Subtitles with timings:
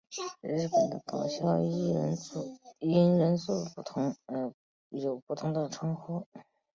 [0.41, 4.51] 日本的搞笑艺人组合因人数不同而
[4.89, 6.25] 有不同的称呼。